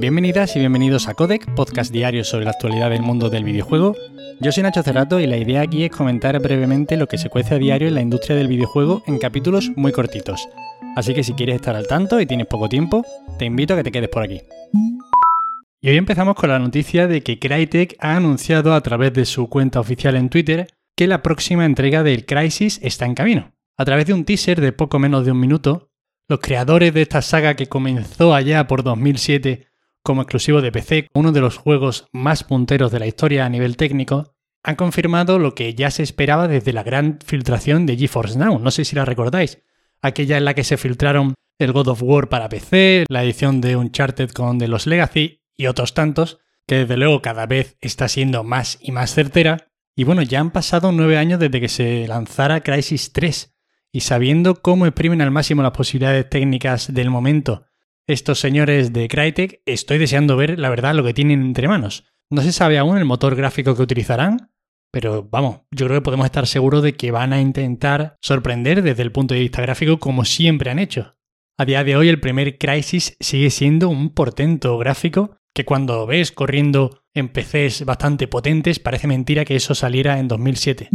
[0.00, 3.94] Bienvenidas y bienvenidos a Codec, podcast diario sobre la actualidad del mundo del videojuego.
[4.40, 7.54] Yo soy Nacho Cerrato y la idea aquí es comentar brevemente lo que se cuece
[7.54, 10.48] a diario en la industria del videojuego en capítulos muy cortitos.
[10.96, 13.04] Así que si quieres estar al tanto y tienes poco tiempo,
[13.38, 14.40] te invito a que te quedes por aquí.
[15.82, 19.50] Y hoy empezamos con la noticia de que Crytek ha anunciado a través de su
[19.50, 23.52] cuenta oficial en Twitter que la próxima entrega del Crisis está en camino.
[23.76, 25.90] A través de un teaser de poco menos de un minuto,
[26.26, 29.69] los creadores de esta saga que comenzó allá por 2007
[30.02, 33.76] como exclusivo de PC, uno de los juegos más punteros de la historia a nivel
[33.76, 38.58] técnico, han confirmado lo que ya se esperaba desde la gran filtración de GeForce Now.
[38.58, 39.62] No sé si la recordáis.
[40.02, 43.76] Aquella en la que se filtraron el God of War para PC, la edición de
[43.76, 48.44] Uncharted con The Los Legacy y otros tantos, que desde luego cada vez está siendo
[48.44, 49.68] más y más certera.
[49.94, 53.54] Y bueno, ya han pasado nueve años desde que se lanzara Crisis 3,
[53.92, 57.66] y sabiendo cómo exprimen al máximo las posibilidades técnicas del momento
[58.12, 62.04] estos señores de Crytek, estoy deseando ver la verdad lo que tienen entre manos.
[62.28, 64.50] No se sabe aún el motor gráfico que utilizarán,
[64.92, 69.02] pero vamos, yo creo que podemos estar seguros de que van a intentar sorprender desde
[69.02, 71.16] el punto de vista gráfico como siempre han hecho.
[71.56, 76.32] A día de hoy el primer Crisis sigue siendo un portento gráfico que cuando ves
[76.32, 80.88] corriendo en PCs bastante potentes parece mentira que eso saliera en 2007.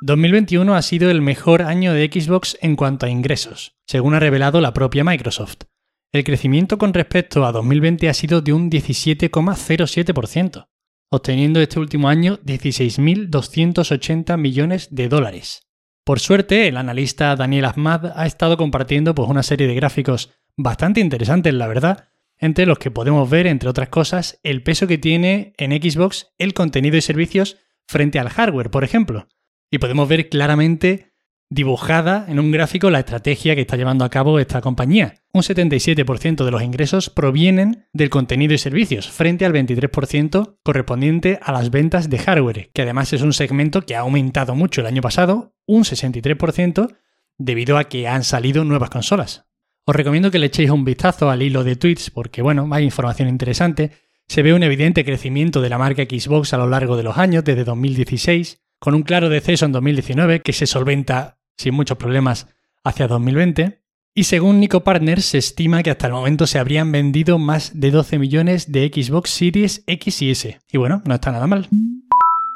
[0.00, 4.60] 2021 ha sido el mejor año de Xbox en cuanto a ingresos, según ha revelado
[4.60, 5.71] la propia Microsoft.
[6.12, 10.68] El crecimiento con respecto a 2020 ha sido de un 17,07%,
[11.10, 15.62] obteniendo este último año 16.280 millones de dólares.
[16.04, 21.00] Por suerte, el analista Daniel Ahmad ha estado compartiendo pues, una serie de gráficos bastante
[21.00, 25.54] interesantes, la verdad, entre los que podemos ver, entre otras cosas, el peso que tiene
[25.56, 27.56] en Xbox el contenido y servicios
[27.88, 29.28] frente al hardware, por ejemplo.
[29.70, 31.11] Y podemos ver claramente
[31.52, 35.16] dibujada en un gráfico la estrategia que está llevando a cabo esta compañía.
[35.34, 41.52] Un 77% de los ingresos provienen del contenido y servicios, frente al 23% correspondiente a
[41.52, 45.02] las ventas de hardware, que además es un segmento que ha aumentado mucho el año
[45.02, 46.96] pasado, un 63%,
[47.36, 49.46] debido a que han salido nuevas consolas.
[49.84, 53.28] Os recomiendo que le echéis un vistazo al hilo de tweets porque, bueno, hay información
[53.28, 53.90] interesante.
[54.26, 57.44] Se ve un evidente crecimiento de la marca Xbox a lo largo de los años,
[57.44, 62.48] desde 2016, con un claro deceso en 2019 que se solventa sin muchos problemas
[62.84, 63.82] hacia 2020.
[64.14, 67.90] Y según Nico Partners, se estima que hasta el momento se habrían vendido más de
[67.90, 70.58] 12 millones de Xbox Series X y S.
[70.70, 71.68] Y bueno, no está nada mal.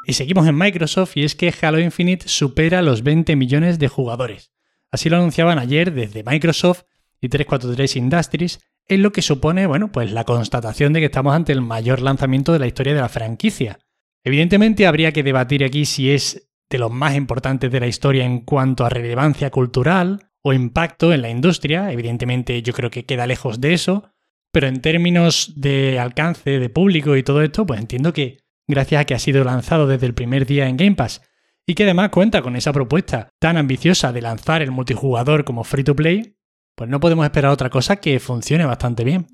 [0.05, 4.51] Y seguimos en Microsoft y es que Halo Infinite supera los 20 millones de jugadores.
[4.91, 6.83] Así lo anunciaban ayer desde Microsoft
[7.19, 11.51] y 343 Industries, en lo que supone, bueno, pues la constatación de que estamos ante
[11.51, 13.79] el mayor lanzamiento de la historia de la franquicia.
[14.23, 18.41] Evidentemente habría que debatir aquí si es de los más importantes de la historia en
[18.41, 21.91] cuanto a relevancia cultural o impacto en la industria.
[21.91, 24.11] Evidentemente yo creo que queda lejos de eso,
[24.51, 29.05] pero en términos de alcance, de público y todo esto, pues entiendo que gracias a
[29.05, 31.21] que ha sido lanzado desde el primer día en Game Pass
[31.65, 35.83] y que además cuenta con esa propuesta tan ambiciosa de lanzar el multijugador como free
[35.83, 36.35] to play,
[36.75, 39.27] pues no podemos esperar otra cosa que funcione bastante bien.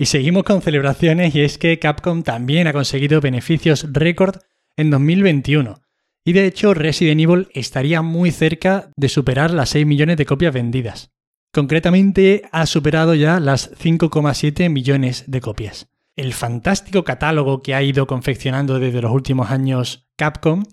[0.00, 4.36] Y seguimos con celebraciones y es que Capcom también ha conseguido beneficios récord
[4.76, 5.80] en 2021
[6.24, 10.52] y de hecho, Resident Evil estaría muy cerca de superar las 6 millones de copias
[10.52, 11.10] vendidas.
[11.52, 15.88] Concretamente, ha superado ya las 5,7 millones de copias.
[16.16, 20.64] El fantástico catálogo que ha ido confeccionando desde los últimos años Capcom,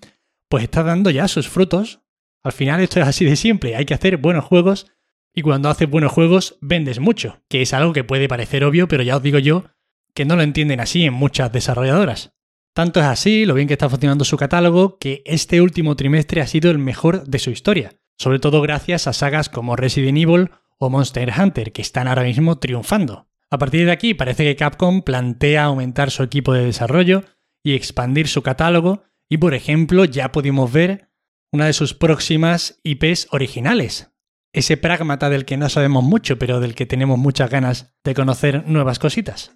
[0.49, 2.01] pues está dando ya sus frutos.
[2.43, 4.87] Al final esto es así de simple, hay que hacer buenos juegos
[5.33, 9.03] y cuando haces buenos juegos vendes mucho, que es algo que puede parecer obvio, pero
[9.03, 9.65] ya os digo yo
[10.13, 12.33] que no lo entienden así en muchas desarrolladoras.
[12.75, 16.47] Tanto es así lo bien que está funcionando su catálogo que este último trimestre ha
[16.47, 20.89] sido el mejor de su historia, sobre todo gracias a sagas como Resident Evil o
[20.89, 23.29] Monster Hunter, que están ahora mismo triunfando.
[23.49, 27.23] A partir de aquí parece que Capcom plantea aumentar su equipo de desarrollo
[27.63, 31.09] y expandir su catálogo y por ejemplo ya pudimos ver
[31.53, 34.11] una de sus próximas IPs originales.
[34.51, 38.67] Ese pragmata del que no sabemos mucho pero del que tenemos muchas ganas de conocer
[38.67, 39.55] nuevas cositas.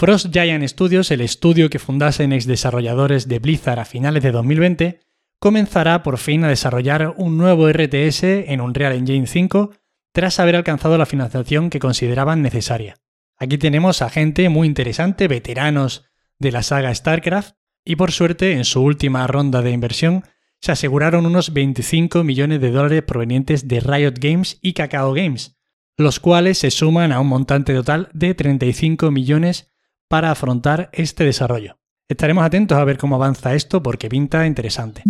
[0.00, 5.00] Frost Giant Studios, el estudio que fundasen ex desarrolladores de Blizzard a finales de 2020,
[5.38, 9.72] comenzará por fin a desarrollar un nuevo RTS en Unreal Engine 5
[10.14, 12.96] tras haber alcanzado la financiación que consideraban necesaria.
[13.36, 16.06] Aquí tenemos a gente muy interesante, veteranos
[16.38, 20.24] de la saga StarCraft, y por suerte en su última ronda de inversión
[20.62, 25.58] se aseguraron unos 25 millones de dólares provenientes de Riot Games y Kakao Games,
[25.98, 29.69] los cuales se suman a un montante total de 35 millones
[30.10, 31.78] para afrontar este desarrollo.
[32.08, 35.04] Estaremos atentos a ver cómo avanza esto porque pinta interesante.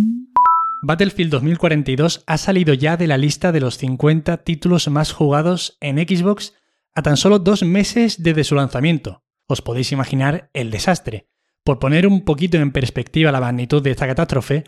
[0.83, 5.97] Battlefield 2042 ha salido ya de la lista de los 50 títulos más jugados en
[5.97, 6.53] Xbox
[6.93, 9.23] a tan solo dos meses desde su lanzamiento.
[9.47, 11.25] Os podéis imaginar el desastre.
[11.63, 14.65] Por poner un poquito en perspectiva la magnitud de esta catástrofe,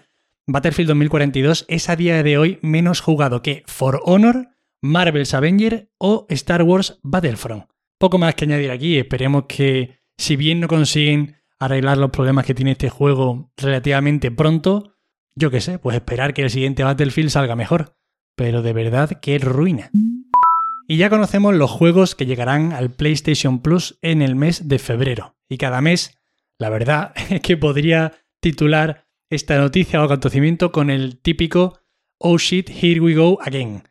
[0.48, 4.50] Battlefield 2042 es a día de hoy menos jugado que For Honor,
[4.82, 7.66] Marvel's Avenger o Star Wars Battlefront.
[8.00, 12.56] Poco más que añadir aquí, esperemos que si bien no consiguen arreglar los problemas que
[12.56, 14.96] tiene este juego relativamente pronto,
[15.36, 17.98] yo qué sé, pues esperar que el siguiente Battlefield salga mejor.
[18.36, 19.92] Pero de verdad, qué ruina.
[20.88, 25.36] Y ya conocemos los juegos que llegarán al PlayStation Plus en el mes de febrero.
[25.50, 26.18] Y cada mes,
[26.58, 31.80] la verdad es que podría titular esta noticia o acontecimiento con el típico
[32.18, 33.84] Oh shit, here we go again.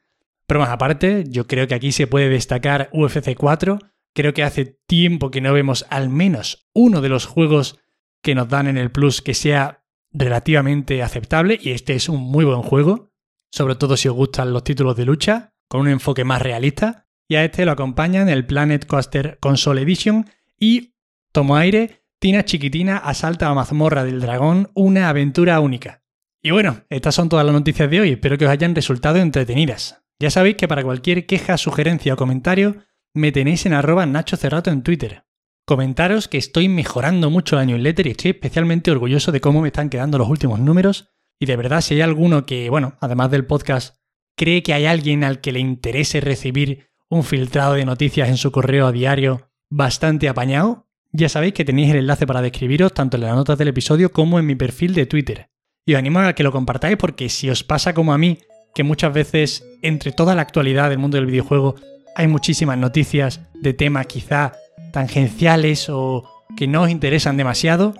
[0.46, 3.78] Pero más aparte, yo creo que aquí se puede destacar UFC 4.
[4.14, 7.78] Creo que hace tiempo que no vemos al menos uno de los juegos
[8.22, 12.44] que nos dan en el Plus que sea relativamente aceptable y este es un muy
[12.44, 13.12] buen juego,
[13.50, 17.36] sobre todo si os gustan los títulos de lucha, con un enfoque más realista, y
[17.36, 20.94] a este lo acompañan el Planet Coaster Console Edition y
[21.32, 26.04] Tomo Aire, Tina Chiquitina asalta a mazmorra del dragón, una aventura única.
[26.42, 30.04] Y bueno, estas son todas las noticias de hoy, espero que os hayan resultado entretenidas.
[30.20, 34.70] Ya sabéis que para cualquier queja, sugerencia o comentario, me tenéis en arroba Nacho Cerrato
[34.70, 35.24] en Twitter.
[35.64, 39.90] Comentaros que estoy mejorando mucho la newsletter y estoy especialmente orgulloso de cómo me están
[39.90, 41.10] quedando los últimos números.
[41.38, 43.96] Y de verdad, si hay alguno que, bueno, además del podcast,
[44.36, 48.50] cree que hay alguien al que le interese recibir un filtrado de noticias en su
[48.50, 53.24] correo a diario bastante apañado, ya sabéis que tenéis el enlace para describiros tanto en
[53.24, 55.50] las notas del episodio como en mi perfil de Twitter.
[55.84, 58.38] Y os animo a que lo compartáis porque si os pasa como a mí,
[58.74, 61.74] que muchas veces entre toda la actualidad del mundo del videojuego
[62.14, 64.52] hay muchísimas noticias de temas quizá
[64.92, 66.24] tangenciales o
[66.56, 67.94] que no os interesan demasiado,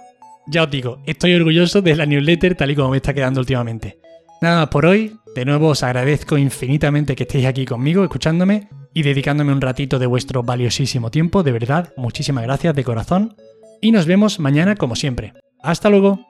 [0.46, 3.98] ya os digo, estoy orgulloso de la newsletter tal y como me está quedando últimamente.
[4.40, 9.02] Nada más por hoy, de nuevo os agradezco infinitamente que estéis aquí conmigo, escuchándome y
[9.02, 13.36] dedicándome un ratito de vuestro valiosísimo tiempo, de verdad, muchísimas gracias de corazón,
[13.80, 15.32] y nos vemos mañana como siempre.
[15.62, 16.26] Hasta luego.